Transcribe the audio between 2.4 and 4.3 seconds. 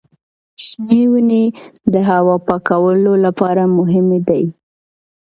پاکولو لپاره مهمې